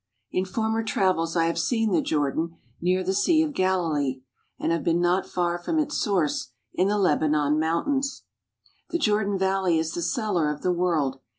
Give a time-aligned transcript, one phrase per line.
[0.31, 4.23] In former travels I have seen the Jordan, near the Sea of Galilee,
[4.57, 8.23] and have been not far from its source in the Lebanon Mountains.
[8.89, 11.19] The Jordan Valley is the cellar of the world.